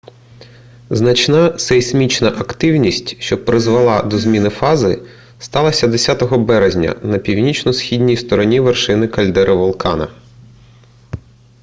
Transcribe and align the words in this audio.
значна 0.89 1.59
сейсмічна 1.59 2.29
активність 2.29 3.15
що 3.21 3.45
призвела 3.45 4.01
до 4.03 4.17
зміни 4.17 4.49
фази 4.49 5.01
сталася 5.39 5.87
10 5.87 6.33
березня 6.33 6.95
на 7.03 7.17
північно-східній 7.17 8.17
стороні 8.17 8.59
вершини 8.59 9.07
кальдери 9.07 9.53
вулкана 9.53 10.07